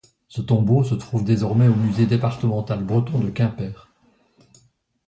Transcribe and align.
Ce 0.27 0.41
tombeau 0.41 0.83
se 0.83 0.95
trouve 0.95 1.23
désormais 1.23 1.67
au 1.67 1.75
musée 1.75 2.07
départemental 2.07 2.83
breton 2.83 3.19
de 3.19 3.29
Quimper. 3.29 3.93